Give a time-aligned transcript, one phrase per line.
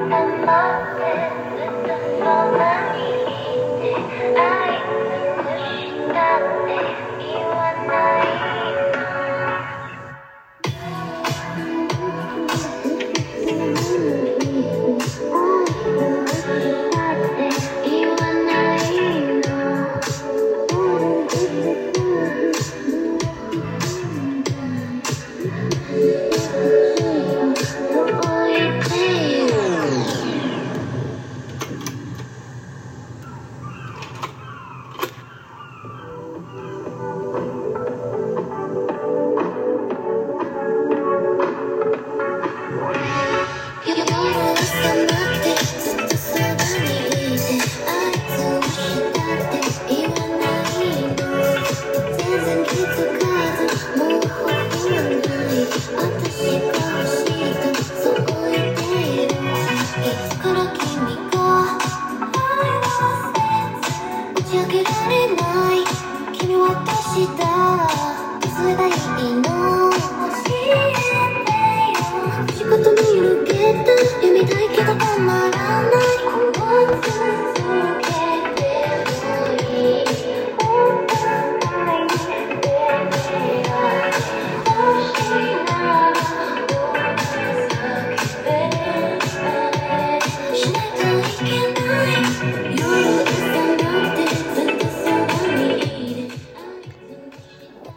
[0.00, 2.91] and my head is the moment.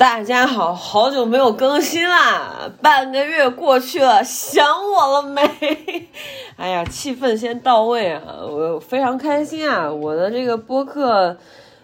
[0.05, 5.41] 大家好，好久没有更新啦，半个月过去了，想我了没？
[6.57, 9.91] 哎呀，气氛先到位啊，我非常开心啊！
[9.91, 11.35] 我的这个播客，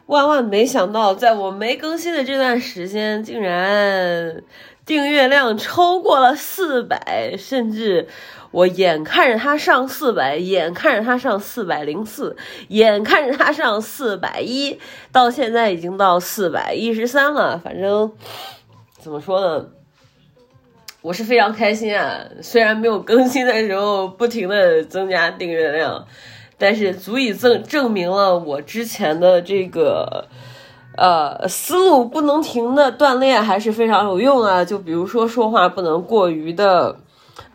[0.06, 4.44] 万万没想到，在我没更新的这段时间，竟然
[4.86, 8.08] 订阅量超过了四百，甚至。
[8.52, 12.36] 我眼看着它上四百，眼看着它上四百零四，
[12.68, 14.78] 眼看着它上四百一，
[15.14, 17.58] 到现在已经到四百一十三了。
[17.58, 18.12] 反正
[19.00, 19.68] 怎么说呢，
[21.02, 22.26] 我是非常开心啊！
[22.42, 26.06] 虽然没有更新的时候不停的增加订阅量，
[26.58, 30.28] 但是足以证证明了我之前的这个
[30.98, 34.66] 呃思路不能停的锻炼还是非常有用啊！
[34.66, 36.98] 就比如说说话不能过于的。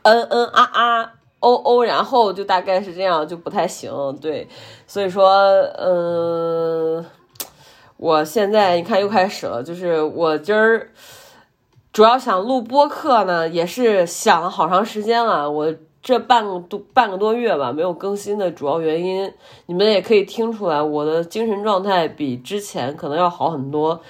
[0.07, 3.91] 嗯嗯啊啊哦哦，然后就大概是这样，就不太行。
[4.21, 4.49] 对，
[4.87, 5.29] 所以说，
[5.79, 7.05] 嗯，
[7.97, 10.91] 我现在你看又开始了，就是我今儿
[11.93, 15.51] 主要想录播客呢，也是想了好长时间了。
[15.51, 19.33] 我这半个多半个多月吧，没有更新的主要原因，
[19.67, 24.01] 你们也可以听出来，我的精神状态比之前可能要好很多。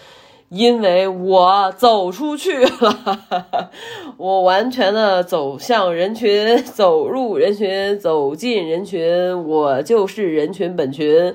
[0.49, 3.71] 因为我走出去了，
[4.17, 11.35] 我完全的走向人群， 走入人群，走进人群，我就是人群本群。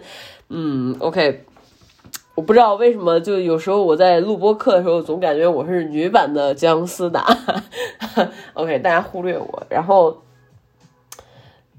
[0.49, 1.43] 嗯，OK，
[2.35, 7.37] 我不知道为什么，就有时候我在录播课的时候，总感觉我是女版的姜思达。
[8.55, 10.17] OK，大家忽略我，然后。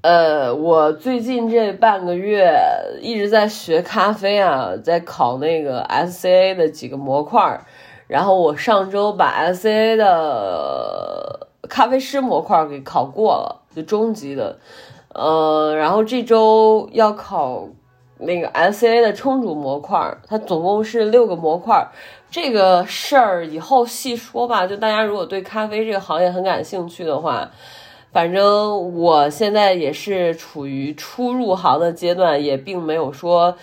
[0.02, 2.58] 呃，我最近这半个月
[3.00, 7.60] 一直在学咖啡啊，在考那个 SCA 的几个模块
[8.08, 14.58] 然后我上周把 SCA 的咖啡师模块给考过了，就中级的。
[15.14, 17.68] 呃，然后这周要考
[18.18, 21.86] 那个 SCA 的冲煮模块它总共是六个模块
[22.28, 24.66] 这个事儿以后细说吧。
[24.66, 27.48] 就大家如果对咖啡这个行业很感兴趣的话。
[28.12, 33.56] 反正我现在也是处于初入行的阶段，也并没有说，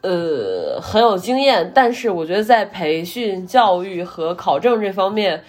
[0.00, 1.70] 呃，很有经验。
[1.74, 5.44] 但是我觉得在培训、教育和考证这方面，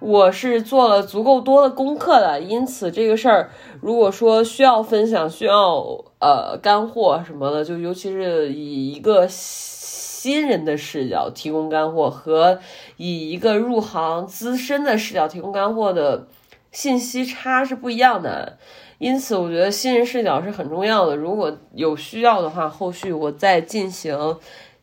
[0.00, 2.38] 我是做了足够多的功课的。
[2.40, 3.50] 因此，这个事儿
[3.80, 12.58] 如果说需要分享、需要呃干货什么的，就尤其是以一个新人的视角提供干货，和
[12.98, 16.26] 以一个入行资深的视角提供干货的。
[16.70, 18.58] 信息差是不一样的，
[18.98, 21.16] 因此我觉得新人视角是很重要的。
[21.16, 24.38] 如果有需要的话，后续我再进行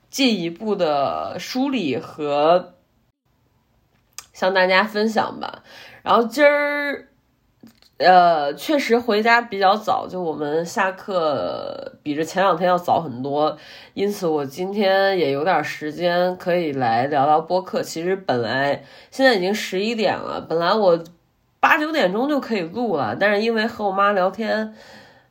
[0.10, 2.74] 进一步的梳理和
[4.34, 5.64] 向大家分享吧。
[6.02, 7.08] 然后今儿，
[7.98, 13.58] 呃，确实回家比较早，就我们下课比着前两天要早很多，
[13.94, 17.84] 因此我今天也有点时间可以来聊聊播客。
[17.84, 21.04] 其实本来现在已经十一点了，本来我。
[21.66, 24.72] 八九点钟就可以录了，但是因为和我妈聊天，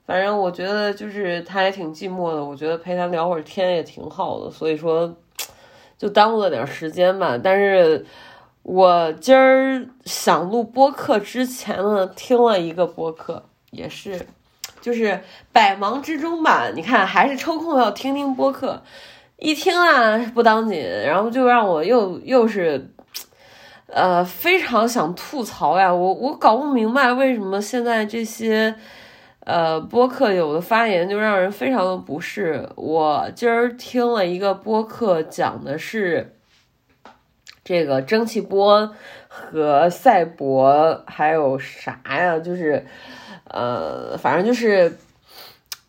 [0.05, 5.15] 反正我觉得就是她也挺寂寞的，我觉得陪她聊会儿天也挺好的，所以说
[5.97, 7.39] 就耽误了点时间吧。
[7.41, 8.05] 但是
[8.65, 14.27] 我今儿想录播客之前呢，听了一个播客，也是
[14.81, 15.21] 就是
[15.53, 18.83] 百忙之中吧，你看还是抽空要听听播客，
[19.37, 22.91] 一听啊不当紧，然后就让我又又是，
[23.95, 28.75] 呃，非常想吐槽呀，我我搞不明白为什么现在这些。
[29.47, 32.67] 呃，播客有的发言就让人非常的不适。
[32.77, 36.35] 我今儿听了一个播客，讲的是
[37.63, 38.95] 这个蒸汽波
[39.29, 42.39] 和赛博，还有啥呀？
[42.39, 42.87] 就是，
[43.51, 44.97] 呃，反正就是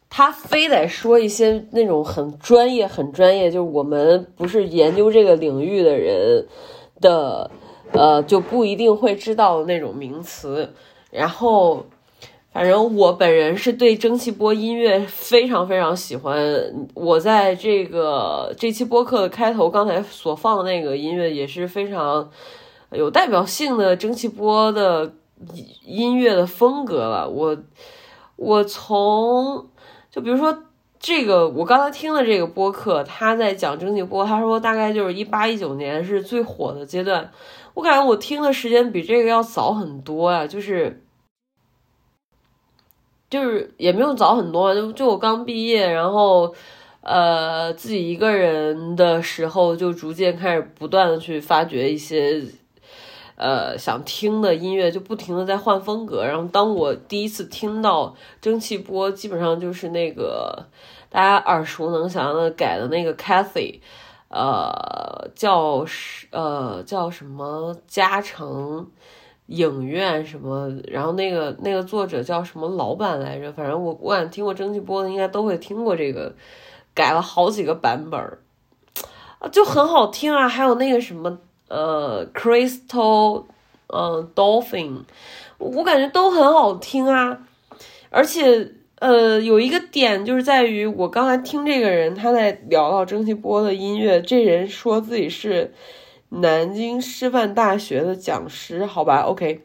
[0.09, 6.45] 他非得说一些那种很专业、很专业，就是我们不是研究这个领域的人
[6.99, 7.49] 的，
[7.91, 10.73] 呃，就不一定会知道那种名词，
[11.11, 11.85] 然后。
[12.55, 16.39] 反正我本人是对蒸汽波音乐非常非常喜欢。
[16.93, 22.31] 我在这个这期播客的开头刚才所放的那个音乐也是非常
[22.93, 25.11] 有代表性的蒸汽波的
[25.83, 27.29] 音乐的风格了。
[27.29, 27.57] 我
[28.37, 29.67] 我从
[30.09, 30.57] 就比如说
[30.97, 37.29] 这个我刚才听的这个播客，他在讲蒸汽波，他说大概就是一八一九年是最火的阶段。
[37.75, 41.03] 我感觉我听的时间比这个要早很多呀，就是。
[43.27, 46.53] 就是也没有早很多，就就我刚毕业，然后，
[47.01, 52.41] 呃，自己一个人的时候，就逐渐开始不断的去发掘一些，
[53.35, 56.23] 呃，想听的音乐，就不停的在换风格。
[56.23, 60.67] 然后当我第一次听到蒸汽波，基本上就是那个
[61.09, 63.79] 大家耳熟能详的改的那个 Cathy，
[64.35, 68.91] 呃，叫是呃叫什么嘉成。
[69.47, 73.53] 影院什么，然后那个那个作者叫什么老板来着？
[73.53, 76.33] 反正我我感听过蒸汽波的，应该都会听过这个，
[76.95, 78.39] 改了好几个版本儿，
[79.37, 80.49] 啊，就很好听啊。
[80.49, 81.37] 还有那个什么
[81.67, 83.45] 呃，Crystal，
[83.93, 85.03] 嗯，Dolphin，
[85.59, 87.37] 我感觉都很好听啊。
[88.09, 95.73] 而且呃，有一个点就是在于我刚才听这个人他在聊到蒸汽波的音乐，这人说自己是。
[96.29, 99.61] 南京师范大学的讲师，好吧，OK。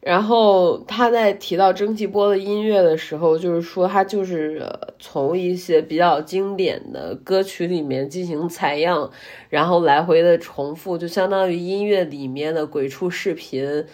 [0.00, 4.64] 然后他在提到蒸汽波的音乐的时候，就是说他就是
[4.98, 9.10] 从一些比较经典的歌曲里面进行采样，
[9.50, 13.84] 然后来回的重复，就相当于音乐里面的鬼畜视频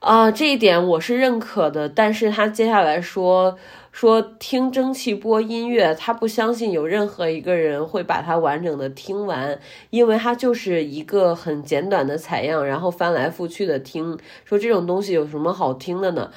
[0.00, 1.88] 啊，这一点我是认可的。
[1.88, 3.56] 但是他接下来说。
[3.92, 9.58] 说听蒸汽波音乐，他不相信有任何一个人会把它完整的听完，
[9.90, 14.16] 因为它就是一个很简短的采样，然后翻来覆去的听。
[14.44, 16.30] 说这种东西有什么好听的呢？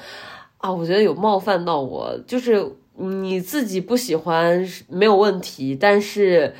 [0.58, 6.52] 啊，我觉得有冒犯到我，就是你自己不喜欢没有问题，但是，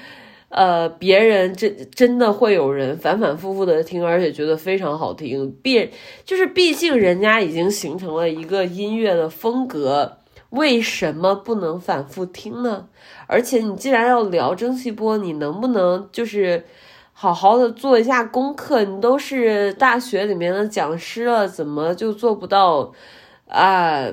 [0.55, 5.53] 呃，别人真真的会有人反反复复的听，而且觉得非常好听。
[5.63, 5.91] 毕
[6.25, 10.19] 就是毕竟人家已经形成了一个音乐的风格。
[10.51, 12.87] 为什么不能反复听呢？
[13.27, 16.65] 而且你既然要聊蒸汽波，你能不能就是
[17.13, 18.85] 好好的做一下功课？
[18.85, 22.93] 你都是大学里面的讲师了，怎么就做不到
[23.49, 24.07] 啊？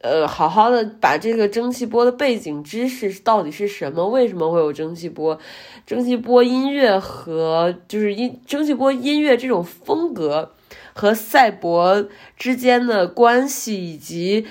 [0.00, 4.08] 呃好好的把这个蒸汽波的背景知识到底是什么？
[4.08, 5.38] 为什么会有蒸汽波？
[5.86, 10.52] 蒸汽波音乐和就是音蒸汽波音乐这种风格
[10.92, 12.06] 和赛博
[12.36, 14.46] 之间的关系以及。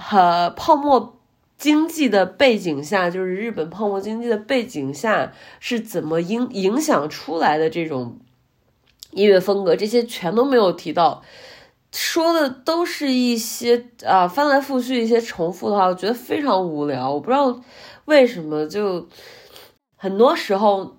[0.00, 1.18] 和泡沫
[1.56, 8.16] 经济的背景下，就是日本泡沫经济的背景下是怎么影影响出来的这种
[9.10, 11.24] 音乐风格，这些全都没有提到，
[11.92, 17.12] 说的都是一些啊翻来覆去一些重复的话，我觉得非常无聊。
[17.12, 17.60] 我不知道
[18.04, 19.08] 为什么，就
[19.96, 20.96] 很多时候。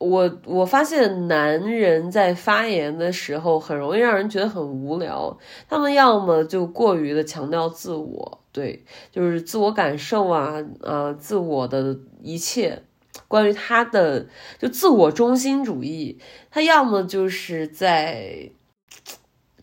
[0.00, 5.36] 我我发现男人在发言的时候很容易让人觉得很无聊，
[5.68, 12.84] 他们要么就过于的强调自我，对，就是自我感受啊，呃，自我的一切，
[13.26, 14.28] 关于他的
[14.60, 18.52] 就自我中心主义，他要么就是在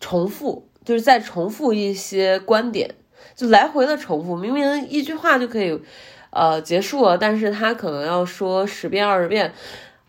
[0.05, 2.93] 重复，就是在重复一些观点，
[3.35, 5.81] 就来回的重复，明明一句话就可以，
[6.29, 9.51] 呃，结束了，但是他可能要说十遍二十遍。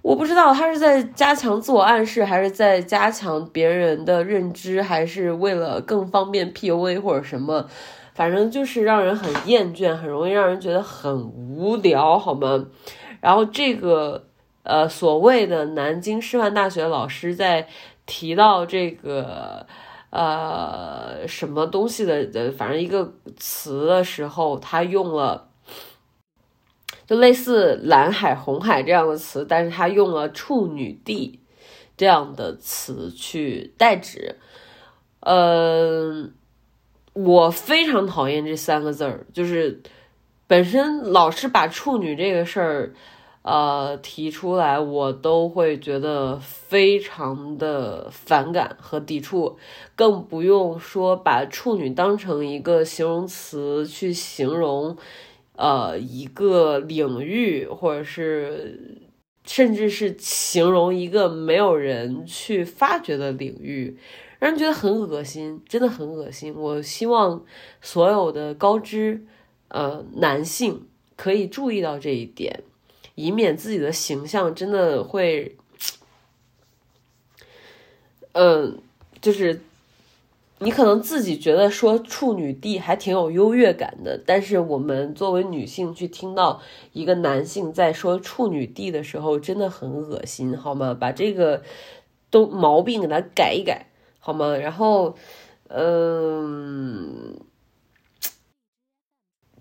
[0.03, 7.67] 我不知道他是在加强自我暗示，还是在加强别人的认知，还是为了更方便 P U A 或者什么，
[8.15, 12.67] 反正就是让人很厌倦，很容易让人觉得很无聊，好吗？
[13.23, 14.27] 然后这个
[14.63, 17.67] 呃所谓的南京师范大学老师在
[18.07, 19.67] 提到这个
[20.11, 25.49] 呃什么东西的反正一个词的时候，他用了。
[27.07, 31.39] 就类似蓝海、红海这样的词，但是他用了处女地
[31.97, 34.41] 这样的词去代指。
[35.21, 36.35] 嗯，
[37.13, 39.81] 我非常讨厌这三个字儿，就是
[40.49, 42.95] 本身老是把处女这个事儿，
[43.47, 49.57] 呃提出来，我都会觉得非常的反感和抵触，
[49.95, 54.97] 更不用说把处女当成一个形容词去形容，
[55.55, 58.99] 呃一个领域，或者是
[59.45, 63.97] 甚至是形容一个没有人去发掘的领域。
[64.41, 66.53] 让人觉得很恶心，真的很恶心。
[66.55, 67.45] 我希望
[67.81, 69.25] 所有的高知
[69.69, 70.87] 呃男性
[71.17, 72.65] 可以注意到这一点，
[73.17, 75.57] 以免自己的形象真的会，
[78.33, 78.79] 嗯，
[79.21, 79.61] 就是
[80.61, 90.95] 你可能自己觉得说处女地还挺有优越感的，但是我们作为女性去听到一个男性在说处女地的时候，真的很恶心，好吗？
[90.95, 91.65] 把这个
[92.31, 93.87] 都毛病给他改一改。
[94.19, 94.57] 好吗？
[94.57, 95.17] 然后，
[95.69, 97.39] 嗯，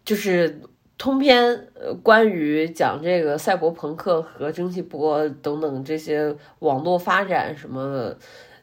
[0.03, 0.59] 就是
[0.97, 1.67] 通篇
[2.01, 8.17] 关于讲这个赛博朋克和蒸汽波等等这些网络发展什么的，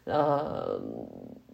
[0.05, 0.81] 呃，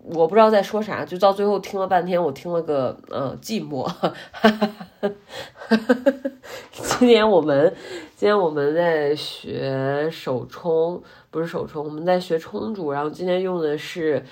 [0.05, 3.83] 我不知道在说啥，就到最后听了半天，我听了个呃寂寞。
[3.83, 5.11] 哈哈哈哈
[6.73, 7.75] 今天我们
[8.17, 11.03] 今天我们在学手冲。
[11.31, 14.25] 不是手冲，我们在学冲煮，然后今天用的是，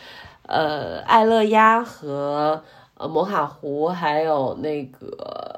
[0.47, 2.63] 呃，爱乐压和
[2.97, 5.56] 呃摩卡壶，还有那个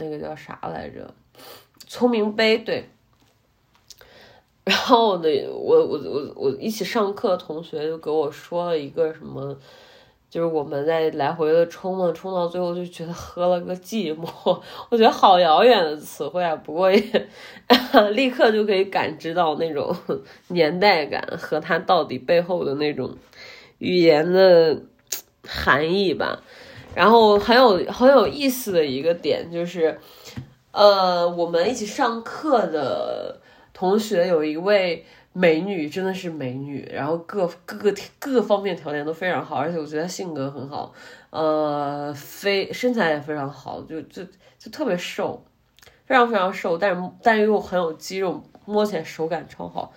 [0.00, 1.14] 那个叫啥来着，
[1.86, 2.88] 聪明杯，对。
[4.64, 9.56] 然后呢，我我我我一起上课的同学就给我说了一个什么。
[10.28, 14.30] 就是我们在来回的冲嘛，冲到最后就觉得喝了个寂寞，
[14.88, 16.54] 我觉得好遥远的词汇啊。
[16.54, 17.02] 不过也
[18.14, 19.92] 立刻就可以感知到那种
[20.46, 23.16] 年代感和它到底背后的那种
[23.78, 24.80] 语言的
[25.44, 26.40] 含义吧。
[26.94, 29.98] 然后很有很有意思的一个点就是，
[30.72, 33.40] 呃，我们一起上课的
[33.72, 35.04] 同学有一位。
[35.32, 40.92] 美女真的是美女，然后各各个各个方面条件都非常好，而且我觉得她性格很好，
[41.30, 44.24] 呃，非身材也非常好，就就
[44.58, 45.40] 就特别瘦，
[46.04, 49.92] 非常非常瘦，但是但是又很有肌肉，摸起来手感超好，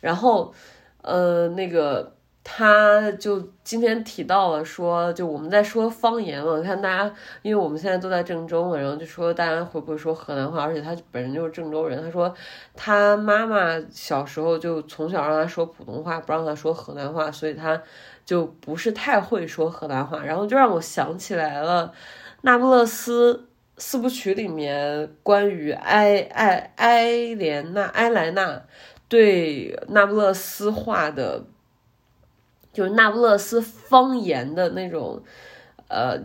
[0.00, 0.54] 然后
[1.02, 2.15] 呃那个。
[2.48, 12.00] 他就今天提到了说，就我们在说方言嘛，看大家，因为我们现在都在郑州嘛，然后就说大家会不会说河南话，而且他本人就是郑州人。
[12.00, 12.32] 他说
[12.76, 17.82] 他妈妈小时候就从小让他说普通话，不让他说河南话，所以他
[18.24, 20.24] 就不是太会说河南话。
[20.24, 21.88] 然后就让我想起来了
[22.42, 28.62] 《那不勒斯四部曲》里面关于埃埃埃莲娜埃莱娜
[29.08, 31.42] 对那不勒斯话的。
[32.76, 35.22] 就是那不勒斯方言的那种，
[35.88, 36.20] 呃，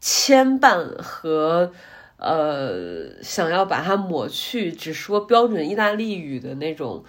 [0.00, 1.72] 牵绊和
[2.18, 7.02] 呃，想要把它抹去，只说标准意大利语的那种，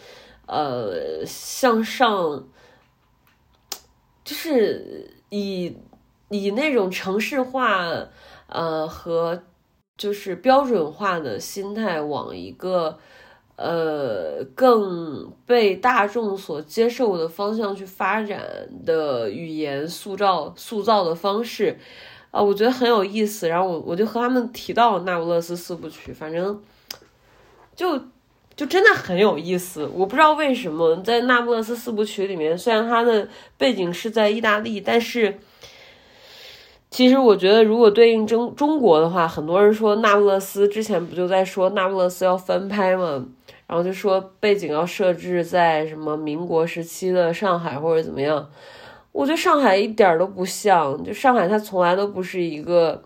[0.48, 2.48] 呃，向上，
[4.24, 5.78] 就是以
[6.30, 8.08] 以那种城市化，
[8.48, 9.44] 呃，和
[9.96, 12.98] 就是标准化的心态往一个。
[13.56, 18.42] 呃，更被大众所接受的方向去发展
[18.84, 21.78] 的语言塑造塑造的方式，
[22.32, 23.48] 啊，我觉得很有意思。
[23.48, 26.60] 然后我我就和他们提到《那不勒斯四部曲》，反正
[27.76, 28.00] 就
[28.56, 29.86] 就真的很有意思。
[29.94, 35.40] 我不知道为什么在《那不勒斯四部曲》里面，虽然它的背景是在意大利，但是
[36.94, 43.26] 其实我觉得如果对应中中国的话，很多人说那不勒斯之前不就在说那不勒斯要翻拍吗？
[43.66, 48.48] 然后就说背景要设置在什么民国时期的上海或者怎么样，
[49.12, 53.02] 我觉得上海一点都不像，就上海它从来都不是一个，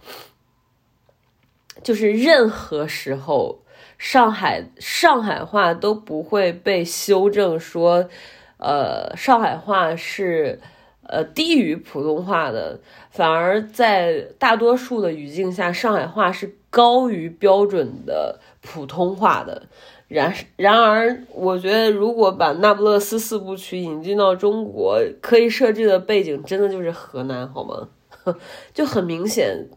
[1.82, 3.62] 就是任何时候
[3.98, 8.10] 上海上海话都不会被修正说，
[8.58, 10.60] 呃，上海话是
[11.08, 19.64] 呃低于普通话的，反而在大多数的语境下，上海话是高于标准的普通话的。
[20.08, 27.90] 然然而，我觉得如果把《那不勒斯四部曲》引进到中国，可以设置的背景真的就是河南，好吗？
[28.74, 29.68] 就很明显，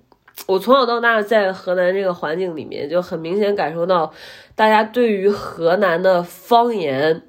[0.47, 4.13] 我从小到大在河南这个环境里面，就很明显感受到
[4.55, 7.23] 大家对于河南的方言，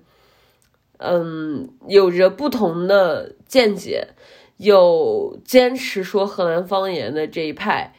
[1.01, 4.10] 嗯，有着不同的见解，
[4.58, 7.93] 有坚持说河南方言的这一派。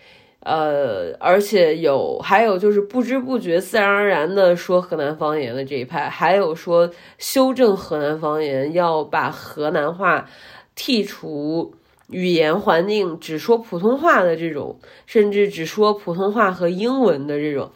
[0.45, 10.29] 呃，而且有，还有就是不知不觉、自然而然的说河南方言的这一派，还有说修正河南方言，要把河南话
[10.77, 11.75] 剔除
[12.09, 17.71] 语言环境只说普通话的这种，甚至只说普通话和英文的这种，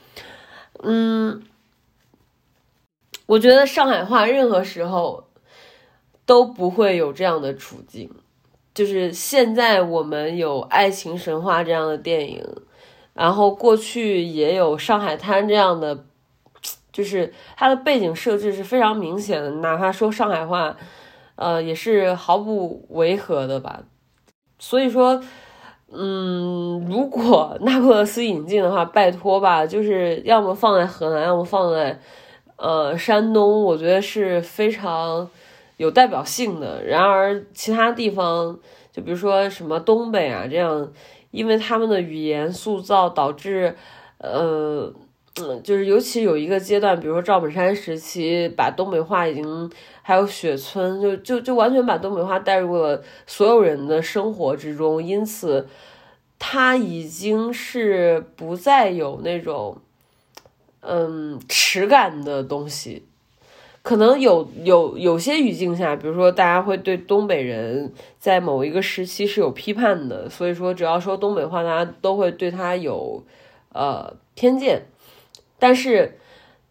[0.83, 1.43] 嗯，
[3.27, 5.29] 我觉得上海话任何时候
[6.25, 8.11] 都不会有这样的处境。
[8.75, 12.45] 就是现在我们有《爱情神话》这样的电影，
[13.15, 16.05] 然后过去也有《上海滩》这样的，
[16.93, 20.77] 就是它的背景设置是非常明显的，哪怕说上海话，
[21.37, 23.83] 呃，也是毫不违和的吧。
[24.59, 25.23] 所以说，
[25.91, 31.99] 嗯，如果 那不勒斯引进的话，拜托吧，就是要么放在河南，要么放在
[32.57, 35.29] 呃山东，我觉得是非常。
[35.79, 38.59] 有代表性的，然而其他地方，
[38.91, 40.91] 就比如说什么东北啊，这样，
[41.33, 43.77] 因为他们的语言塑造导致，
[44.17, 44.91] 呃，
[45.39, 49.71] 嗯，就是尤其有一个阶段，比如说赵本山时期，把东北话已经
[50.01, 55.69] 还有雪村，就就就完全把东北话带入了所有人的生活之中，因此，
[56.39, 59.77] 他已经是不再有那种，
[60.89, 63.05] 嗯，耻感的东西。
[63.83, 73.23] 可能有有有些语境下，比如说大家会对东北人在某一个时期是有批判的，所以说只要说东北话，大家都会对他有
[73.73, 74.87] 呃偏见。
[75.59, 76.19] 但是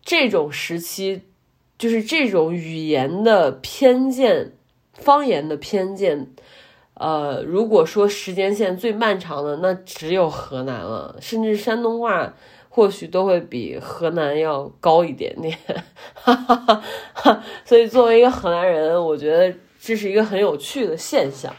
[0.04, 1.22] 这种时期，
[1.78, 4.52] 就是这种语言的偏见、
[4.94, 6.28] 方言的偏见，
[6.96, 12.34] 呃，如果说时间线最漫长的，那只有河南了，甚至山东话。
[12.76, 15.58] 或许都会比河南要高一点点，
[16.14, 21.56] 哈哈哈所以作为一个河南人，我觉得这是一个很有趣的现象。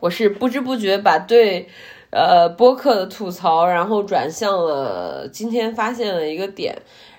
[0.00, 1.68] 我是不知不觉把对
[2.08, 6.74] 呃播客的吐槽，然后转向了今天发现了一个点，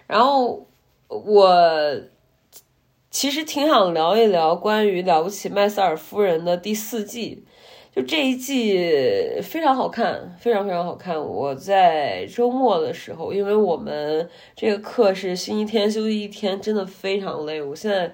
[0.08, 0.66] 然后
[1.10, 1.96] 我
[3.12, 7.46] 其实挺想聊一聊关于《了不起麦瑟尔夫人》的第四季。
[7.96, 11.16] 就这一季非常好看，非常非常好看。
[11.24, 17.62] 我在周末的时候，因为我们这个课是星期天休息一天，真的非常累。
[17.62, 18.12] 我现在，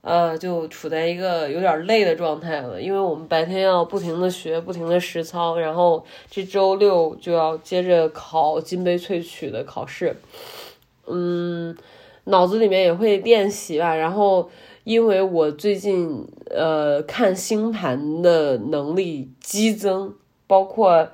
[0.00, 10.16] 呃，就处在一个有点累的状态了，因为我们白天要不停的学，不停的实操，然后这周六就要接着考金杯萃取的考试，
[11.06, 11.76] 嗯，
[12.24, 14.48] 脑子里面也会练习吧，然后。
[14.84, 20.14] 因为我最近呃看星盘的能力激增，
[20.46, 21.08] 包括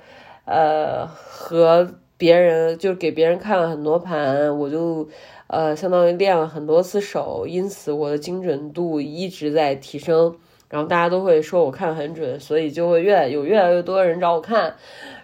[0.45, 5.07] 呃和别人就给别人看了很多盘，我就
[5.47, 10.35] 呃相当于练了很多次手，因此我的精准度一直在提升，
[10.69, 14.75] 然后大家都会说我看很准，所以就会越有越来越多人找我看。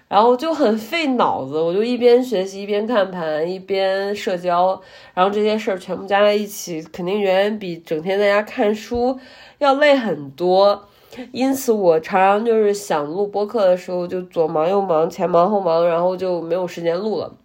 [0.09, 4.81] 然后就很费脑子，我就一边学习一边看盘一边社交，
[5.13, 9.19] 然后这些事儿全部加在一起，肯定远远比整天在家看书
[9.57, 10.87] 要累很多。
[11.31, 17.35] 因此，我常常就是想录播客的时候，就左忙右忙，前忙后忙，然后就没有时间录了。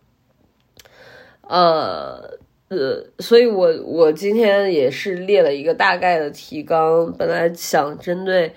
[1.49, 8.55] 呃呃，所以我我今天也是列了一个大概的提纲，本来想针对。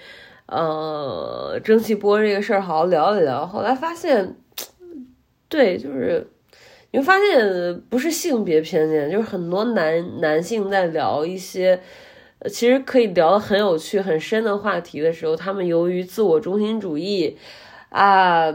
[0.47, 3.47] 呃，蒸汽波这个事儿好好聊一聊。
[3.47, 4.35] 后来发现，
[5.49, 6.27] 对，就是
[6.91, 11.81] 你会发现不是性别偏见，就是很多男男性在聊一些
[12.49, 17.37] 其实可以聊的很有趣、很深的话题的时候，他们由于自我中心主义
[17.89, 18.51] 啊，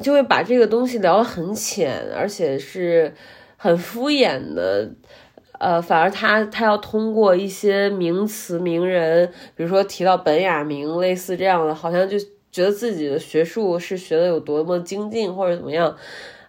[0.00, 3.12] 就会把这个东西聊得很浅，而且是
[3.56, 4.90] 很敷衍的。
[5.58, 12.16] 呃，反而他他要通过一些名词名人，比如说提到本雅明，类似这样的，好像就
[12.52, 15.96] 觉得自己的学术是学的有多么精进或者怎么样，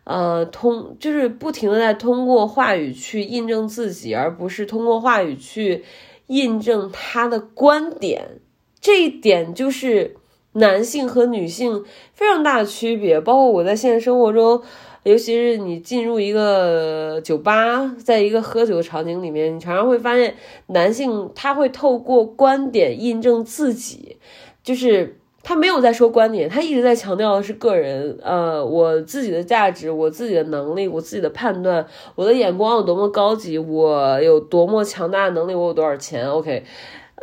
[0.04, 5.84] 呃，通就是不停的在通过话语去印证自己，而不是通过话语去
[6.28, 8.39] 印证他的观点。
[8.80, 10.15] 这一点就是
[10.54, 14.62] 男性和女性非常大的区别，包括我在现实生活中。
[15.04, 20.36] 尤其是你进入一个酒吧，在一个喝酒的场景里面，你常常会发现
[20.68, 24.18] 男性他会透过观点印证自己，
[24.62, 36.66] 就是他没有在说观点，他一直在强调的是个人，呃，我自己的价值，我自己的能力，我自己的判断，我的眼光有多么高级，我有多么强大的能力，我有多少钱，OK，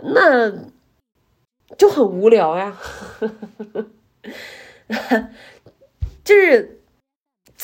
[0.03, 0.51] 那
[1.77, 2.75] 就很无聊呀，
[6.25, 6.73] 就是。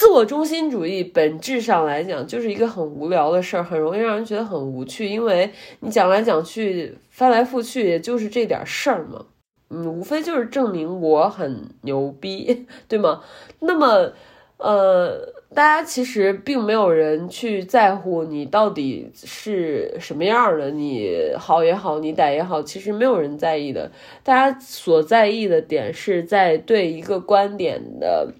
[0.03, 9.25] 自我中心主义本质上来讲就是一个很无聊的事儿，很容易让人觉得很无趣，因为你讲来讲去，翻来覆去，也就是这点事儿嘛。
[9.71, 13.21] 嗯，无非就是证明我很牛逼， 对吗？
[13.61, 14.13] 那么，
[14.57, 15.21] 呃，
[15.55, 23.89] 大家其实并没有人去在乎你到底是什么样的，你好也好，你歹也好，其实没有人在意的。
[24.25, 28.35] 大家所在意的点是在对一个观点的，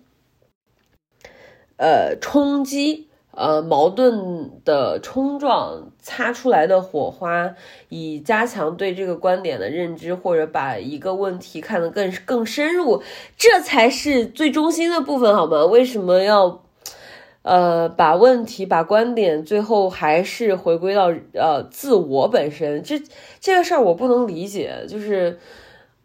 [1.83, 3.09] 呃，冲击。
[3.35, 7.55] 呃，矛盾的冲撞擦出来的火花，
[7.89, 13.03] 以加强对这个观点的认知，或者把一个问题看得更更深入，
[13.39, 15.65] 这才是最中心的部分，好吗？
[15.65, 16.63] 为什么要
[17.41, 22.83] 呃把问题、把观点，最后还是回归到呃自我本身？
[22.83, 23.01] 这
[23.41, 24.85] 这个事儿我不能理解。
[24.87, 25.39] 就是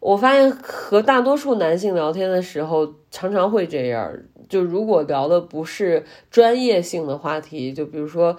[0.00, 4.10] 我发现和大多数男性聊天的时候，常常会这样。
[4.48, 8.36] 就如果聊的不是专业性的话题，就比如说，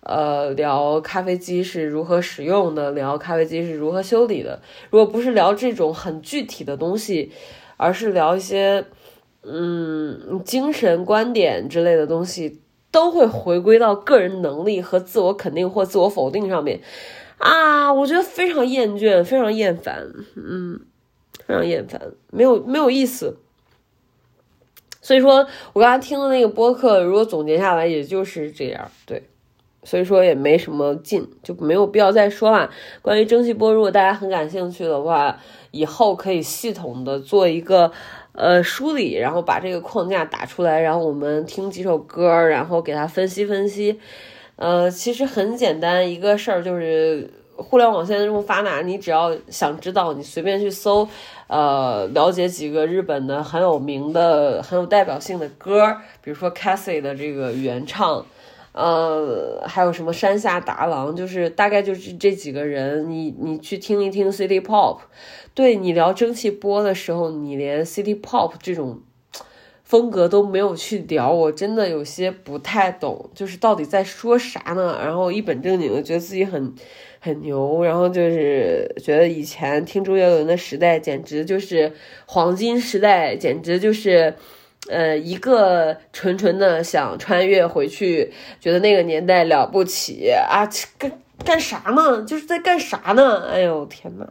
[0.00, 4.60] 呃，聊咖啡机是如何使用的，聊咖啡机是如何修理的。
[4.90, 7.32] 如果不是聊这种很具体的东西，
[7.76, 8.84] 而是聊一些，
[9.42, 16.80] 嗯，精神观点之类的东西，都会回归到个人能力和自我肯定或自我否定上面。
[17.38, 20.80] 啊，我觉得非常厌倦，非常厌烦，嗯，
[21.46, 23.36] 非常厌烦，没有没有意思。
[25.06, 29.22] 所以说，我刚才听的那个播客，如果总结下来，也就是这样，对。
[29.84, 32.68] 所以说也没什么劲，就没有必要再说了。
[33.02, 35.38] 关于蒸汽波，如果大家很感兴趣的话，
[35.70, 37.92] 以后可以系统的做一个
[38.32, 44.00] 呃梳理，然后把这个框架打出来，然后我们听几首歌，然后给它分析分析。
[44.56, 51.08] 呃，其实很简单一个事儿，就是互联网现在这么发达，你只要想知道，你随便去搜。
[51.48, 58.26] 呃，了解几个日本的很有名的、很有代表性的歌，比如说 c a s s i 的这个原唱，
[58.72, 64.98] 呃，还有什么山下达郎，就是大概就是这几个人，你你去听一听 City Pop。
[65.54, 69.00] 对你聊蒸汽波的时候，你连 City Pop 这种
[69.86, 75.00] 风格都没有去聊，我真的有些不太懂，就是到底在说啥呢？
[75.02, 76.74] 然后一本正经的觉得自己很。
[77.18, 81.92] 很牛，然后就是觉得以前听周杰伦的时代简直就是
[82.24, 84.32] 黄金时代，简直就是，
[84.88, 90.68] 呃，一个纯纯的想穿越回去，觉得那个年代了不起啊！
[90.98, 91.10] 干
[91.44, 92.22] 干啥呢？
[92.22, 93.48] 就是在干啥呢？
[93.48, 94.28] 哎呦天呐，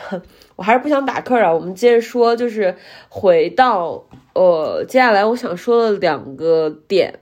[0.56, 1.52] 我还是不想打课啊。
[1.52, 2.74] 我们接着说，就是
[3.08, 7.20] 回到呃，接下来我想说的两个点。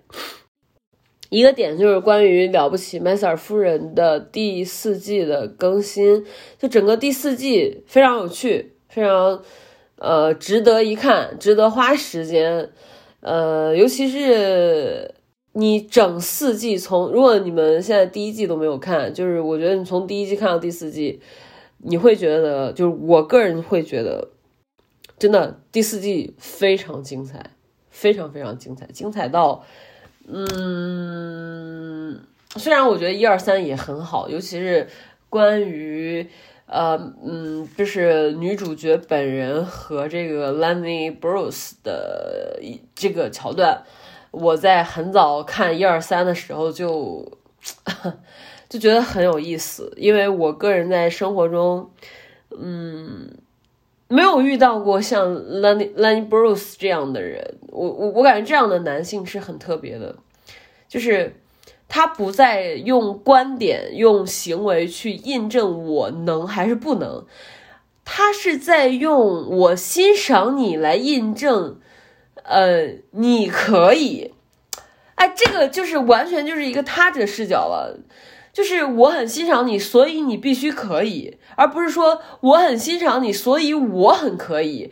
[1.29, 6.25] 一个点就是关于《了不起麦瑟尔夫人》的第四季的更新，
[6.57, 9.43] 就整个第四季非常有趣，非常
[9.99, 12.71] 呃值得一看，值得花时间，
[13.21, 15.17] 呃，尤其是
[15.55, 21.21] 你整四季从，如果你们现在第一季都没有看，就是我觉得你从第一季看到第四季，
[21.89, 24.29] 你会觉得，就是我个人会觉得，
[25.19, 27.53] 真的第四季非常精彩，
[27.91, 29.65] 非常非常精彩，精彩到。
[30.29, 32.21] 嗯，
[32.57, 34.89] 虽然我觉得一二三也很好，尤其是
[35.29, 36.29] 关于
[36.67, 42.61] 呃嗯，就是女主角本人和这个 Lenny Bruce 的
[42.97, 43.85] 这个桥段，
[44.33, 47.39] 我在很早看一二三的时候就
[48.69, 51.91] 就觉得很有意思，因为我个人在生活中
[52.51, 53.31] 嗯
[54.09, 57.59] 没有遇到过像 Lenny Lenny Bruce 这样的人。
[57.69, 60.17] 我我我感觉这样的男性是很特别的，
[60.89, 61.37] 就是
[61.89, 67.25] 他不再用观点、用行为去印证我能还是不能，
[68.05, 71.79] 他是在用我欣赏你来印证，
[72.43, 74.33] 呃，你可以。
[75.17, 77.99] 哎，这个就是完全就是一个他者视角了，
[78.57, 84.91] 就是我很欣赏你，所以你必须可以，而不是说我很欣赏你，所以我很可以。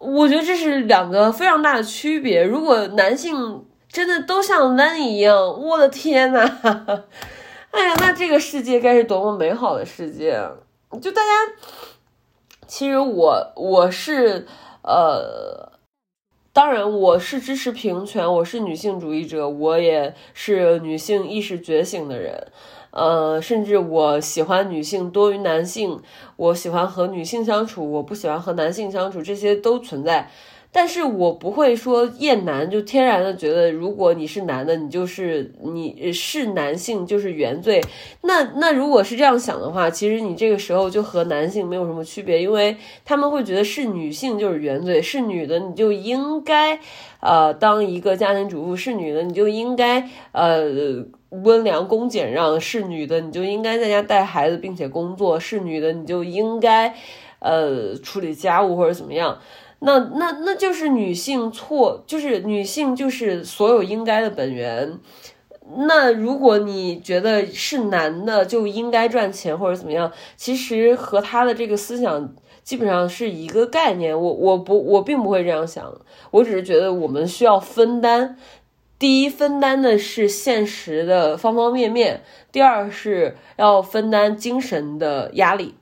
[0.00, 2.42] 我觉得这是两个非常大的区别。
[2.42, 6.40] 如果男性真的都像 leny 一样，我的天呐，
[7.70, 10.36] 哎呀，那这个世界该是多么美好的世界！
[11.00, 11.52] 就大家，
[12.66, 14.44] 其实我我是
[14.82, 15.70] 呃，
[16.52, 22.48] 当然我是支持平权，我是女性主义者，我也是女性意识觉醒的人。
[22.90, 26.00] 呃，甚至我喜欢女性多于男性，
[26.36, 30.30] 我喜欢和女性相处，我不喜欢和男性相处，这些都存在。
[30.70, 37.82] 但是我不会说厌男，就天然的觉得，如果你是男的，你就是你是男性就是原罪。
[38.20, 46.78] 那那如果是这样想的话，其实你这个时候就和男性没有什么区别，因为他们会觉得是女性就是原罪，是女的你就应该，
[47.20, 50.66] 呃，当一个家庭主妇，是女的你就应该，呃，
[51.30, 56.94] 温良恭俭让，是女的你就应该在家带孩子并且工作，是女的你就应该，
[57.40, 59.38] 呃，处理家务或者怎么样。
[59.80, 64.98] 那那那就是女性错，就是女性就是所有应该的本源。
[65.76, 74.18] 那如果你觉得是男的就应该赚钱或者怎么样，其实和他的这个思想基本上是一个概念。
[74.18, 75.94] 我我不我并不会这样想，
[76.30, 78.36] 我只是觉得我们需要分担。
[78.98, 85.74] 第一，分担的是现实的方方面面；第二，是要分担精神的压力。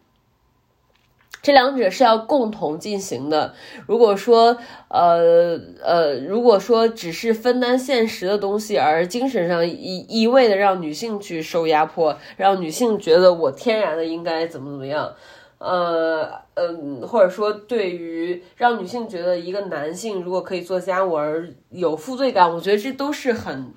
[1.42, 3.54] 这两者是要共同进行的。
[3.86, 15.14] 如果说，呃呃，如果说只是分担现实的东西，而精神上一一味的让女性去受压迫，让女性觉得我天然的应该怎么怎么样，
[15.58, 23.72] 呃嗯，或者说对于让女性觉得一个男性如果可以做家务而有负罪感，我觉得这都是很。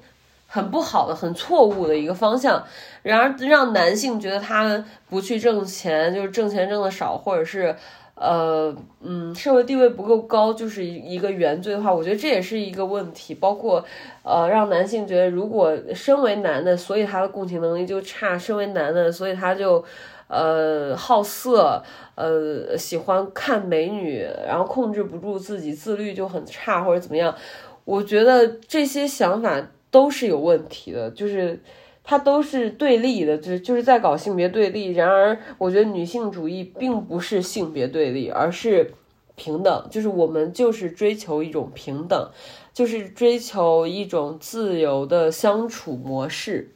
[0.51, 2.65] 很不好的、很错误的一个方向。
[3.03, 7.75] 然而，让男性觉得他不去挣钱，就是挣钱挣的少，或者是，
[8.15, 13.35] 呃，嗯，社会地位不够高，就是一个原罪的话，我觉得这也是一个问题。
[13.35, 13.85] 包括，
[14.23, 19.85] 呃，让男性觉得，如果身为男的，所以他的共情能力就差；身为男的，所以他就，
[20.29, 21.83] 呃，好色，
[22.15, 27.35] 呃，喜欢看美女，然后控制不住自己，自律就很差，或者怎么样。
[27.83, 29.61] 我觉得这些想法。
[29.91, 31.59] 都是有问题的，就是
[32.03, 34.91] 它都是对立的，就是就是在搞性别对立。
[34.91, 38.93] 然而，我觉得女性主义并不是性别对立，而是
[39.35, 42.29] 平等，就是我们就是追求一种平等，
[42.71, 46.69] 就是追求一种自由的相处模式，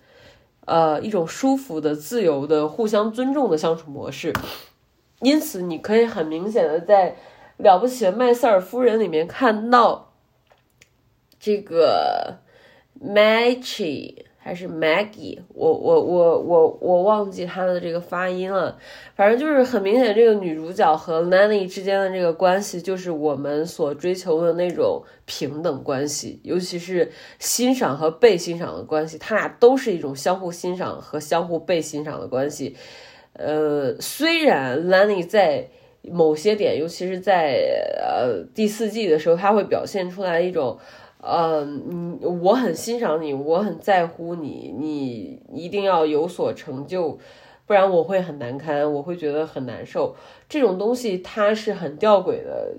[0.65, 4.33] 呃，一种舒服的、自由的、互相尊重的相处模式。
[5.21, 7.11] 因此，你可以很明显的在
[7.63, 10.13] 《了不起的麦瑟尔夫人》里面看到
[11.39, 12.39] 这个。
[13.03, 18.77] Maggie 还是 Maggie，我我我我我忘记她的这个发音了。
[19.15, 29.17] 反正就是很明显，这个女主角和 Nanny 之间的这个关系，就是我们所追求的那种平等关系，尤其是欣赏和被欣赏的关系。
[29.17, 32.75] 他俩都是一种相互欣赏和相互被欣赏的关系。
[33.31, 35.69] 呃，虽然 Nanny 在
[36.01, 37.61] 某些点，尤其是在
[37.97, 40.77] 呃第四季的时候，他会表现出来一种。
[41.25, 47.17] 嗯，我很欣赏你，我很在乎你，你一定要有所成就，
[47.65, 50.17] 不然我会很难堪，我会觉得很难受。
[50.49, 52.75] 这种东西它是很吊诡的，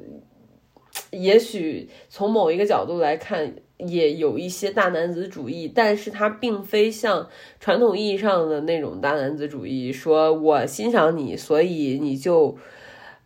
[1.10, 7.26] 也许从某一个角度来看，也有一些大男子主义，但是它并非像
[7.58, 12.58] 传统意义上的那种大男子主义，说我欣赏你，所以你就。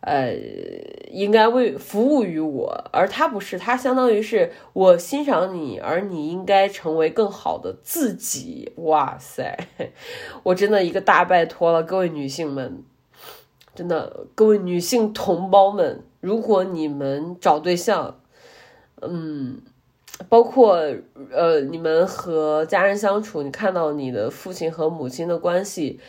[0.01, 0.33] 呃，
[1.11, 8.71] 应该为服务于我，而他不是，他相当于是我欣赏你，而你应该成为更好的自己。
[8.77, 9.57] 哇塞，
[10.43, 12.81] 我真的一个大拜托了，各位女性们，
[13.75, 18.21] 真的，各位女性同胞们，如果你们找对象，
[19.01, 19.61] 嗯，
[20.29, 20.77] 包括
[21.31, 25.99] 呃，你们和家人相处，你看到你的父亲和母亲的关系。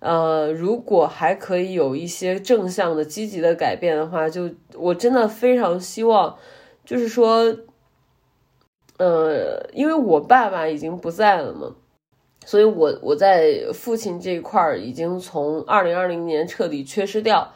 [0.00, 6.36] 呃，如果还可以有一些正向的、积极的改变的话，就我真的非常希望，
[6.86, 7.54] 就是说，
[8.96, 11.76] 呃，因为我爸爸已经不在了嘛，
[12.46, 17.52] 所以我我在父亲这一块儿已经从二零二零年彻底缺失掉。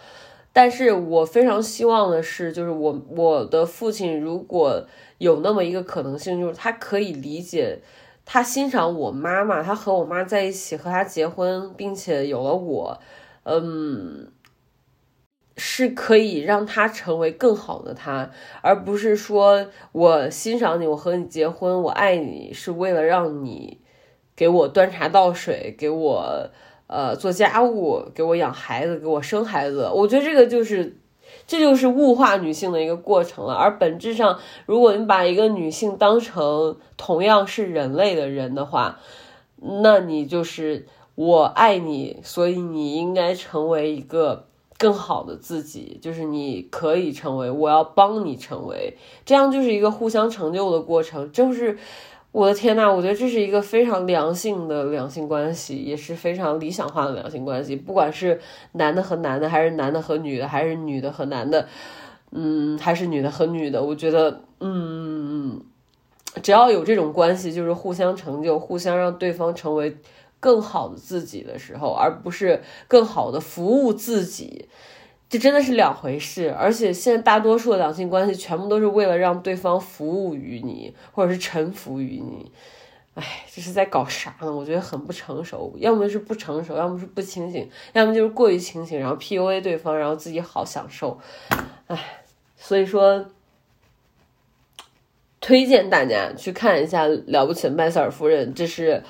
[0.52, 7.80] 但是我非常希望的是，就是我我的父亲如果有那么一个可能性，就是他可以理解。
[8.26, 13.00] 他欣赏我妈妈，他和我妈在一起，和他结婚，并且有了我，
[13.44, 14.28] 嗯，
[15.56, 18.30] 是可以让他成为更好的他，
[18.62, 23.80] 而不是说我欣赏你，我和你结婚，我爱你，是为了让你
[24.34, 26.50] 给我端茶倒水，给我
[26.86, 29.90] 呃做家务，给我养孩子，给我生孩子。
[29.94, 30.96] 我觉得这个就是。
[31.46, 38.98] 这就是物化女性的一个过程了，而本质上，如果你把一个女性当成同样是人类的人的话，
[39.60, 44.46] 那你就是我爱你，所以你应该成为一个
[44.78, 51.78] 更好的自己，就是你可以成为，我要帮你成为，这样就是一个互相成就的过程，就是。
[52.34, 57.76] 我的天呐，我觉得这是一个非常良性的两性关系，也是非常理想化的两性关系。
[57.76, 58.40] 不管是
[58.72, 61.68] 男的和男的，还是男的和女的，还是女的和男的，
[62.32, 65.62] 嗯，还是女的和女的，我觉得，嗯，
[66.42, 69.96] 只要有这种关系，就是互相成就，互相让对方成为
[70.40, 74.68] 更好的自己的时候，而不是更好的服务自己。
[75.34, 82.52] 这真的是两回事，而且现在大多数的两性关系全部都是为了让对方服务于你，或者是臣服于你。
[83.14, 84.54] 哎，这是在搞啥呢？
[84.54, 91.18] 我觉得很不成熟，要么是不成熟，要么是不清醒，要么就是过于清醒，然后 PUA 对方，然后自己好享受。
[91.88, 92.22] 哎，
[92.56, 93.26] 所以说，
[95.40, 99.02] 推荐大家去看一下《了不起的麦瑟尔夫人》，这是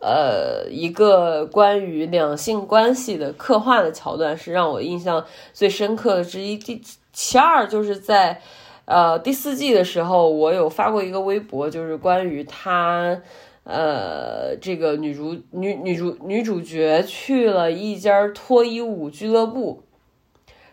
[0.00, 6.56] 呃一个关于两性关系的刻画的桥段，是让我印象最深刻的之一。
[6.56, 6.82] 第
[7.12, 8.40] 其二就是在
[8.84, 13.20] 呃第四季的时候，我有发过一个微博，就是关于她。
[13.62, 19.82] 呃，这个女主女女主女主角去了一家脱衣舞俱乐部，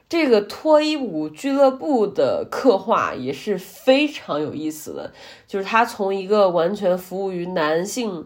[0.08, 5.12] 这个脱衣舞俱乐部的刻画也是非常有意思的，
[5.46, 8.24] 就是她从一个完全服务于男性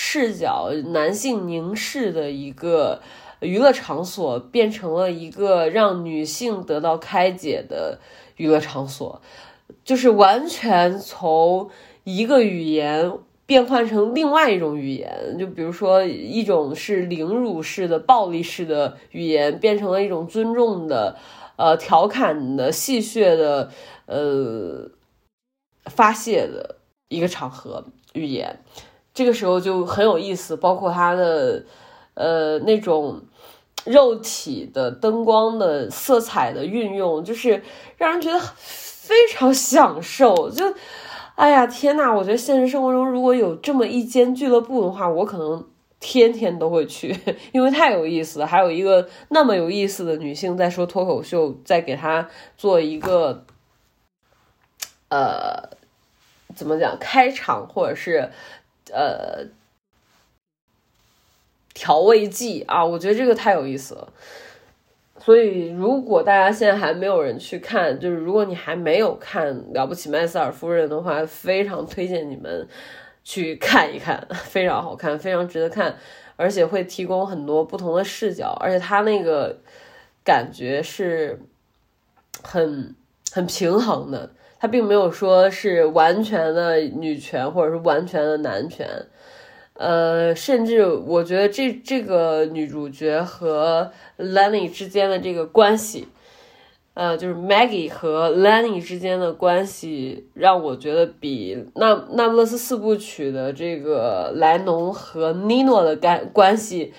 [0.00, 3.02] 视角、男性凝视的一个
[3.40, 7.98] 娱乐场所，变成了一个让女性得到开解的
[8.36, 9.20] 娱乐场所，
[9.82, 11.68] 就是完全从
[12.04, 13.12] 一个语言。
[13.48, 21.16] 变换成另外一种语言，就比如说一种是凌辱式的、暴力式的语言，变成了一种尊重的、
[21.56, 23.70] 呃调侃的、戏谑的、
[24.04, 24.90] 呃
[25.86, 26.76] 发泄的
[27.08, 28.58] 一个场合语言。
[29.18, 31.64] 这个时候就很有意思，包括它的
[32.14, 33.20] 呃那种
[33.84, 37.60] 肉体的灯光的色彩的运用，就是
[37.96, 40.72] 让人觉得非常享受，就。
[41.34, 42.12] 哎呀天呐！
[42.12, 45.64] 我觉得现实生活中如果有这么一间俱乐部的话，我可能
[45.98, 47.16] 天天都会去，
[47.52, 48.46] 因为太有意思了。
[48.46, 53.44] 还有一个那么有意思的女性在说脱口秀，在给她做一个
[55.10, 55.76] 呃
[56.56, 58.32] 怎么讲开场，或者是
[58.92, 59.44] 呃
[61.74, 64.12] 调味剂啊，我觉得这个太有意思了。
[65.20, 72.66] 所以，如果大家现在还没有人去看，就是如果你还没有看《了不起麦瑟尔夫人》的话，非常推荐你们
[73.24, 75.96] 去看一看，非常好看，非常值得看，
[76.36, 79.58] 而且会提供很多不同的视角，而且它那个
[80.24, 81.38] 感觉是
[82.42, 82.94] 很
[83.32, 88.86] 很平衡的，他并没有说是完全的女权或者是完全的男权。
[89.74, 96.08] 呃，甚至我觉得这这个女主角和 Lenny 之间的这个关系，
[96.94, 106.92] 呃，就是 Maggie 和 Lenny 之间的关系，让我觉得比《那那不勒斯四部曲》的这个莱农和 Nino 的干关系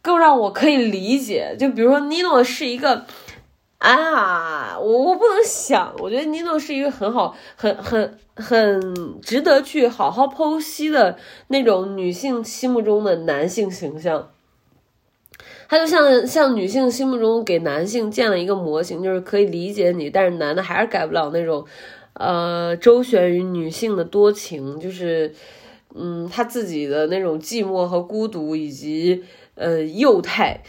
[0.00, 1.54] 更让我可以理解。
[1.58, 3.04] 就比如说，Nino 是一个。
[3.78, 14.30] 啊，我我不能想，我觉得尼诺是一个很好、很很很值得去好好剖析的那种女性心目中的男性形象。
[15.68, 21.66] 他就像像女性心目中给男性建了一个模型，就是可以理解你，但是男的还是改不了那种，
[22.14, 25.34] 呃，周旋于女性的多情，就是
[25.94, 29.24] 嗯，他自己的那种寂寞和孤独，以及
[29.56, 30.62] 呃幼态。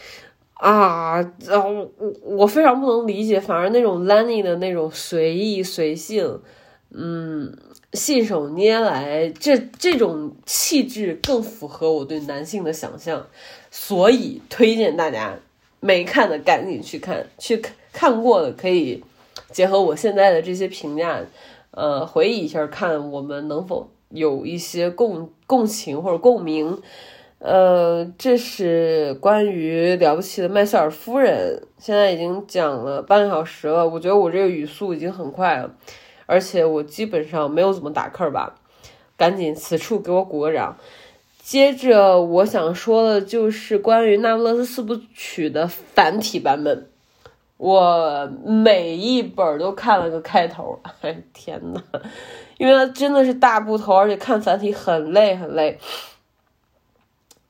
[0.56, 6.40] 啊，然后我我非常不能理解，反而那种 Lenny 的那种随意随性，
[6.90, 7.54] 嗯，
[7.92, 13.26] 信手拈来，这这种气质更符合我对男性的想象，
[13.70, 15.38] 所以推荐大家
[15.80, 17.60] 没看的赶紧去看，去
[17.92, 19.04] 看过的可以
[19.52, 21.20] 结合我现在的这些评价，
[21.72, 26.80] 呃，回忆一下，看我们能否有一些共共情或者共鸣。
[27.46, 31.62] 呃，这是关于了不起的麦瑟尔夫人。
[31.78, 35.70] 现在已经讲了半个小时了，我觉得我这个语速已经很快了，
[36.26, 38.56] 而且我基本上没有怎么打课吧。
[39.16, 40.76] 赶紧此处给我鼓个掌。
[41.40, 46.88] 接着我想说的就是关于《那不勒斯四部曲》的繁体版本，
[47.58, 50.80] 我每一本都看了个开头。
[51.00, 51.80] 哎天呐，
[52.58, 55.78] 因为它真的是大部头，而且看繁体很累很累。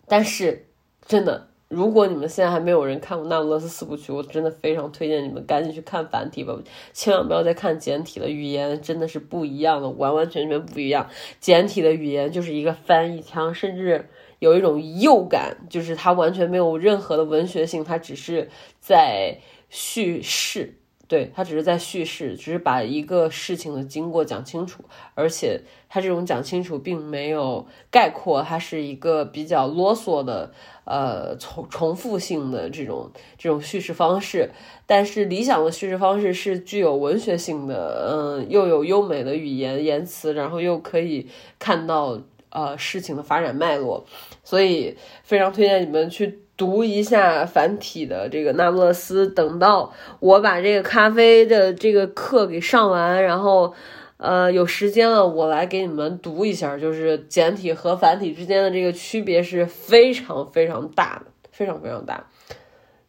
[0.07, 0.69] 但是，
[1.05, 6.57] 真的，如果你们现在还没有人看过《那不勒斯四部曲》，我真的非常推荐你们赶紧去看繁体吧，
[6.93, 11.09] 千万不要再看简体了，语言真的是不一样的，完完全全不一样。
[11.41, 19.39] 简体的语言就是一个翻译腔，甚至有一种幼感，就是它完全没有任何的文学性，它只是在
[19.69, 20.79] 叙事。
[21.09, 24.83] 对他只是在叙事，只是把一个事情的经过讲清楚，
[25.15, 30.53] 而且他这种讲清楚并没有概括，它是一个比较啰嗦的，
[30.85, 34.51] 呃，重重复性的这种这种叙事方式。
[34.85, 41.29] 但是理想的叙事方式是具有文学性的，嗯，又有优美的语言言辞，然后又可以
[41.61, 44.05] 看到呃事情的发展脉络，
[44.43, 46.41] 所以非常推荐你们去。
[46.57, 53.75] 读一下繁体的这个《那不勒斯》，等到我把这个咖啡的这个课给上完，然后，
[54.17, 62.27] 呃，有时间了，我来给你们读一下，就是简体和繁体之间的这个区别是非常非常大的，非常非常大。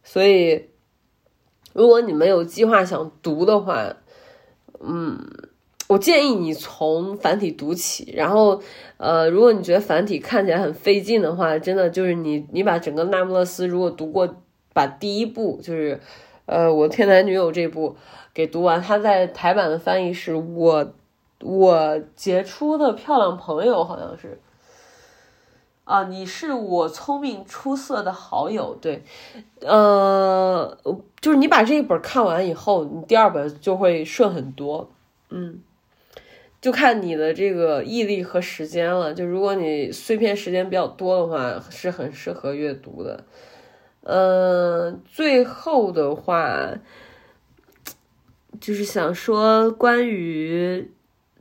[0.02, 0.66] 所以，
[1.72, 3.96] 如果你们有计划想读的话，
[4.80, 5.18] 嗯，
[5.88, 8.62] 我建议你从繁体读起，然后
[8.98, 14.36] 呃，如果你觉得繁体看起来很费劲的话，真的就是你你把整个《那不勒斯》如果读过，
[14.72, 16.00] 把第一部就是
[16.46, 17.96] 呃我天才女友这部
[18.32, 20.92] 给读完，它在台版的翻译是我
[21.40, 24.38] 我杰出的漂亮朋友，好像是。
[25.84, 29.02] 啊，你是我聪明出色的好友，对，
[29.62, 30.76] 呃，
[31.18, 34.90] 就是你把这一本看完以后，你第二本就会顺很多，
[35.30, 35.60] 嗯，
[36.60, 39.14] 就看你的这个毅力和时间了。
[39.14, 43.24] 就如果你碎片时间比较多的话，是很适合阅读的。
[44.02, 46.78] 嗯，最后的话，
[48.60, 50.90] 就是想说关于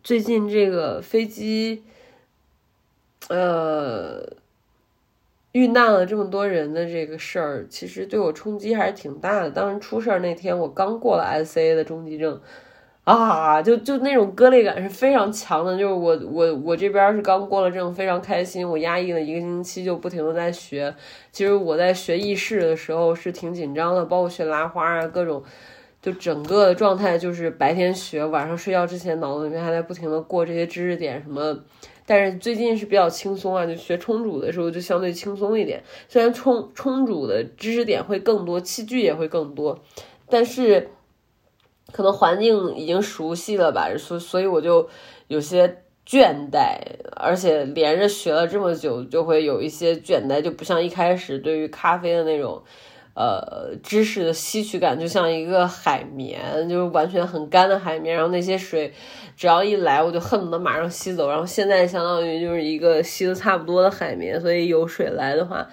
[0.03, 1.83] 最近这个飞机。
[3.29, 4.37] 呃，
[5.51, 9.51] 遇难了这么多人的这个事儿，其实对我冲击还是挺大的。
[9.51, 12.41] 当时出事儿那天，我刚过了 S A 的中级证，
[13.07, 15.71] 啊，就就那种割裂感是非常强的。
[15.77, 18.69] 就是我我我这边是刚过了证，非常开心。
[18.69, 20.93] 我压抑了一个星期，就不停的在学。
[21.31, 25.41] 其实我在学意识的时候是挺紧张的，包括学拉花啊，各种，
[26.01, 31.57] 就整个的状态就是白天学，晚上睡觉之前脑子里面还在不停的过这些知识点什么。
[32.05, 35.81] 但是最近是比较轻松啊，就学冲煮的时候就相对轻松一点。
[36.09, 39.79] 虽然冲冲煮的知识点会更多，器具也会更多，
[40.27, 40.89] 但是
[41.91, 44.87] 可能环境已经熟悉了吧，所所以我就
[45.27, 45.67] 有些
[46.05, 46.77] 倦怠，
[47.15, 52.63] 而且连着学了这么久，就会有一些倦怠，就不像一开始对于咖啡的那种。
[53.19, 58.93] 呃，知识的吸取感就像一个海绵，就是完全很干的海绵，然后那些水
[59.35, 61.27] 只要一来，我就恨不得马上吸走。
[61.27, 65.67] 然后现在相当于就是一个吸的差不多的海绵，所以有水来的话，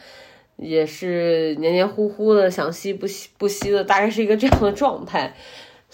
[0.57, 5.37] 也是黏黏糊糊的，想吸不吸不吸的，大概是一个这样的状态。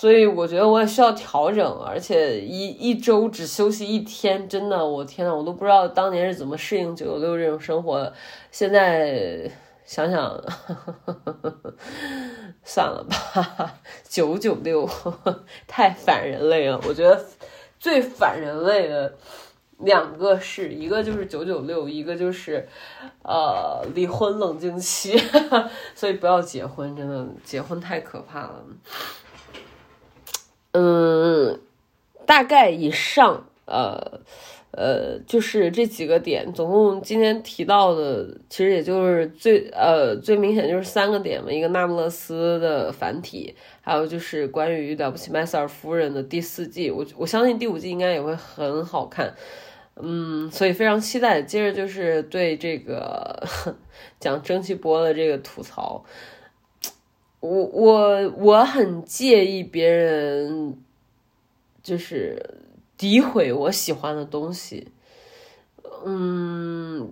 [0.01, 8.14] 所以我觉得我也需要调整，而且一一周只休息一天，真的，我天呐，我都不知道当年是怎么适应九九六这种生活的，
[8.51, 9.51] 现在。
[9.84, 10.40] 想想，
[12.62, 13.74] 算了吧，
[14.09, 14.88] 九九六
[15.66, 16.80] 太反人类了。
[16.86, 17.20] 我觉得
[17.76, 19.12] 最反人类的
[19.78, 22.68] 两个是一个就是九九六，一个就是
[23.24, 25.20] 呃离婚冷静期。
[25.96, 28.64] 所以不要结婚，真的结婚太可怕了。
[30.73, 31.61] 嗯，
[32.27, 34.21] 大概以上呃。
[34.73, 49.35] 呃，就是这几个点，总共今天提到的，其实也就是最呃最明显就是三个点嘛，一个那不勒斯的繁体，还有就是关于了不起麦瑟尔夫人的第四季，我我相信第五季应该也会很好看，
[49.97, 51.43] 嗯，所以非常期待。
[51.43, 53.45] 接着就是对这个
[54.21, 56.05] 讲蒸汽波的这个吐槽，
[57.41, 60.78] 我我我很介意别人
[61.82, 62.38] 就是。
[63.01, 64.88] 诋毁我喜欢的东西，
[66.05, 67.11] 嗯，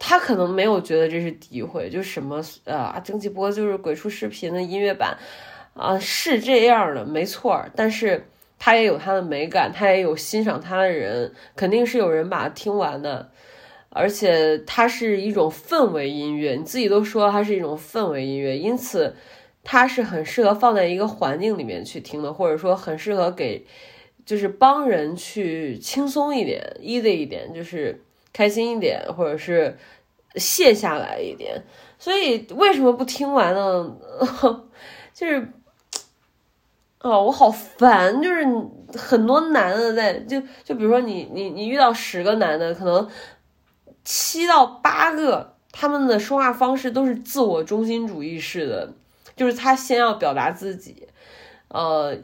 [0.00, 5.18] 他可能没有觉得这是诋毁，就什么啊，蒸汽波就是鬼畜视频的音乐版
[5.74, 8.26] 啊，是这样的，没错，但是
[8.58, 13.30] 他也有他的美感，他也有欣赏他的人，肯定是有人把它听完的，
[13.90, 19.14] 而且它是一种氛围音乐，你自己都说它是一种氛围音乐，因此
[19.62, 23.66] 它是很适合放在一个环境里面去听的，或者说很适合给。
[24.24, 29.76] 就是帮人去轻松一点，easy 一点，就是开心一点，或者是
[30.36, 31.64] 卸下来一点。
[31.98, 33.96] 所以为什么不听完呢？
[35.12, 35.52] 就是，
[37.00, 38.22] 哦，我好烦。
[38.22, 38.46] 就是
[38.96, 43.08] 很多男的在就就比如说你你你遇到十个男的，可能
[44.04, 48.94] 七到八个他们的说话方式都是自我中心主义式的，
[49.36, 51.08] 就是他先要表达自己。
[51.68, 52.14] 呃，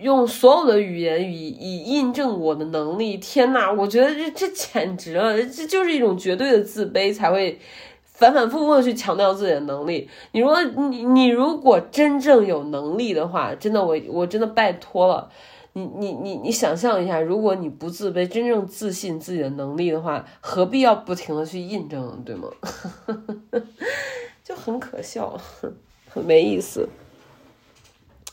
[0.00, 3.18] 用所有的语言以以印证我的能力。
[3.18, 7.60] 天呐，我觉得这这简直了，这就是一种绝对的自卑才会
[8.04, 10.08] 反反复复的去强调自己的能力。
[10.32, 15.28] 你说你你如果真正有能力的话，真的我我真的拜托了，
[15.74, 22.48] 你你你你想象一下，如果你不自卑，真正自信自己的能力的话，何必要不停的去印证，对吗？
[24.42, 25.38] 就很可笑，
[26.22, 26.88] 没意思。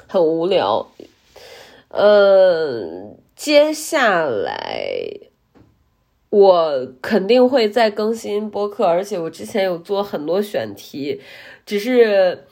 [0.08, 0.88] 很无聊，
[1.88, 4.88] 呃，接下来
[6.30, 11.20] 我肯定会再更新播客，而且我之前有做很多选题，
[11.66, 12.46] 只是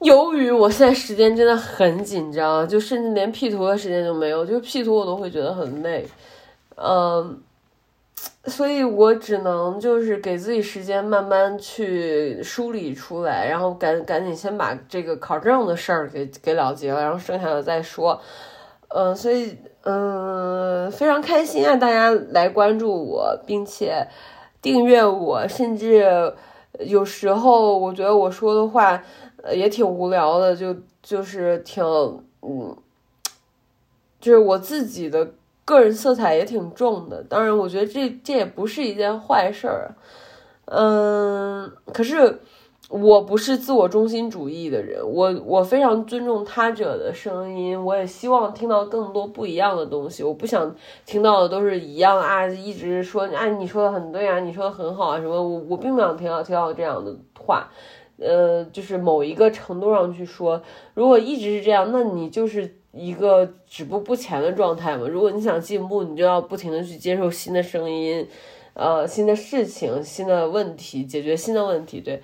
[0.00, 6.06] 由于我现在时间真的很紧张，就甚至连 P 图的时间都没有，就是 P 图我都会觉得很累，
[6.76, 7.42] 嗯。
[8.44, 18.20] 所以我只能就是给自己时间，慢慢去梳理出来，然后赶赶紧先把这个考证的事儿给给了结了，然后剩下的再说。
[18.88, 24.08] 嗯，所以嗯，非常开心啊，大家来关注我，并且
[24.62, 26.34] 订阅我，甚至
[26.78, 29.02] 有时候我觉得我说的话
[29.52, 31.84] 也挺无聊的，就就是挺
[32.40, 32.74] 嗯，
[34.20, 35.32] 就是我自己的。
[35.68, 39.94] 个人色彩也挺重的，当然，我觉得这这也不是一件坏事儿，
[40.64, 42.40] 嗯，可是
[42.88, 57.68] 我不是自我中心主义的人，我我非常尊重他者的声音，我也希望听到更多不一样的东西，我不想听到的都是一样啊，一直说啊你说的很对啊，你说的很好啊什么，我我并不想听到听到这样的话，
[58.16, 60.62] 呃，就是某一个程度上去说，
[60.94, 62.77] 如果一直是这样，那你就是。
[62.92, 65.06] 一个止步不前的状态嘛。
[65.06, 68.26] 如果你想进步，你就要不停的去接受新的声音，
[68.74, 72.00] 呃，新的事情、新的问题，解决新的问题。
[72.00, 72.22] 对。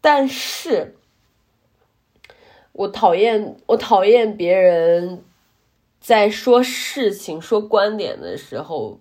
[0.00, 0.96] 但是，
[2.72, 5.22] 我讨厌我讨厌别人
[6.00, 8.98] 在说事情、说观点的时候，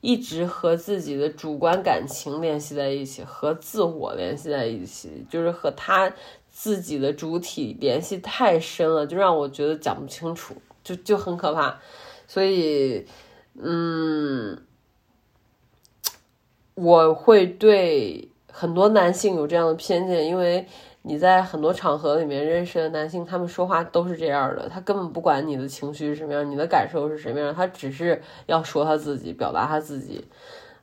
[0.00, 6.12] 一直和自己的主观感情联系在一起，和自我联系在一起，就是和他。
[6.60, 11.78] 自己的主体联系太深了，就让我觉得讲不清楚，就就很可怕。
[12.26, 13.06] 所以，
[13.54, 14.60] 嗯，
[16.74, 20.66] 我会对很多男性有这样的偏见，因为
[21.02, 30.24] 你在很多场合里面认识的男性，他们说话都是这样的，他根本不管你的情绪是什么样，你的感受是什么样，他只是要说他自己，表达他自己。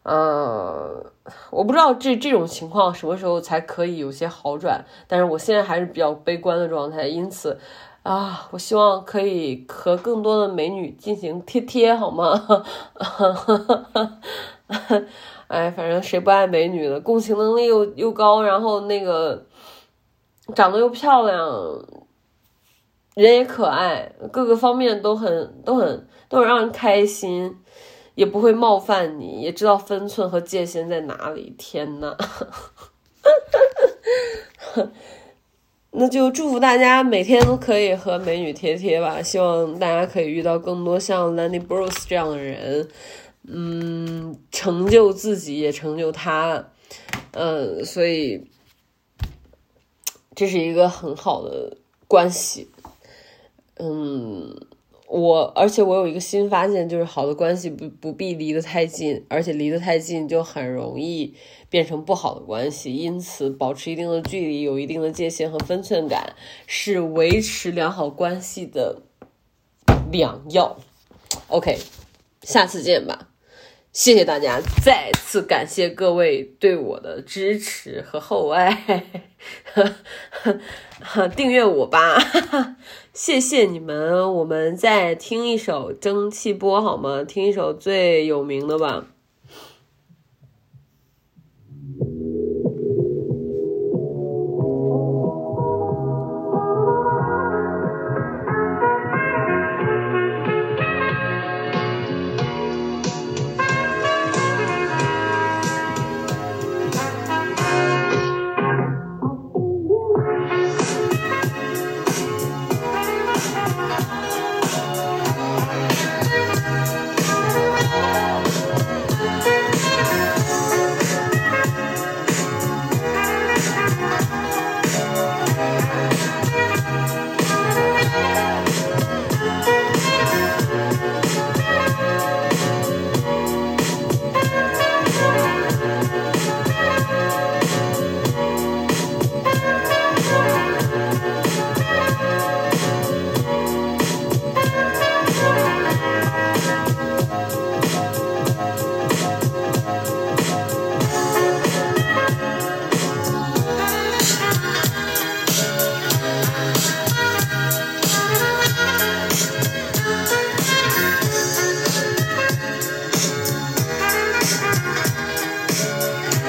[0.07, 1.03] 嗯，
[1.49, 7.57] 我不知道这这种情况什么时候才可以有些好转，但是我现在还是比较悲观的状态，因此，
[8.03, 12.33] 啊，我希望可以和更多的美女进行贴贴，好吗？
[15.47, 19.43] 哎，反正谁不爱美女的，共情能力又又高，然后那个
[20.53, 21.49] 长得又漂亮，
[23.15, 27.57] 人也可爱，各个方面都很都很都很让人开心。
[28.15, 31.53] 也不会冒犯你，也知道分寸和界限在哪里。
[31.57, 32.15] 天呐，
[35.91, 39.21] 那就祝福大家每天都可以和美女贴贴吧。
[39.21, 42.87] 希望大家可以遇到更多像 Lenny Bruce 这样的人，
[43.47, 46.69] 嗯，成就自己也成就他，
[47.31, 48.47] 嗯，所以
[50.33, 52.69] 这是一个很好的关系，
[53.75, 54.64] 嗯。
[55.07, 61.35] 我而且我有一个新发现，就是好的关系不不必离得太近，而且离得太近就很容易
[61.69, 62.95] 变成不好的关系。
[62.95, 66.35] 因此，保持一定的距离，有一定的界限和分寸感，
[66.65, 69.03] 是维持良好关系的
[70.11, 70.77] 良药。
[71.47, 71.77] OK，
[72.41, 73.29] 下次见吧。
[73.93, 79.05] 谢谢大家，再次感谢各位对我的支持和厚爱，
[81.33, 82.17] 订阅我吧，
[83.15, 84.35] 谢谢你们。
[84.35, 87.23] 我们再听一首《蒸汽波》好吗？
[87.23, 89.05] 听一首最有名的吧。